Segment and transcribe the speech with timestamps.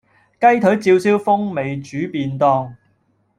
[0.39, 2.75] 雞腿照燒風味煮便當